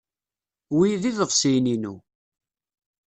[0.77, 1.95] Wi d iḍebsiyen-inu.